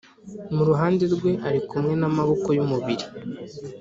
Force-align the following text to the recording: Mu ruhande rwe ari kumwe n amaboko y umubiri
Mu 0.55 0.63
ruhande 0.69 1.03
rwe 1.15 1.31
ari 1.47 1.59
kumwe 1.69 1.93
n 2.01 2.03
amaboko 2.09 2.47
y 2.57 2.61
umubiri 2.65 3.05